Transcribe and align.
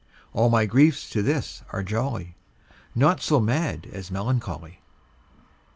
All 0.33 0.49
my 0.49 0.65
griefs 0.65 1.07
to 1.11 1.21
this 1.21 1.61
are 1.69 1.83
jolly, 1.83 2.35
Naught 2.95 3.21
so 3.21 3.39
mad 3.39 3.87
as 3.93 4.09
melancholy. 4.09 4.81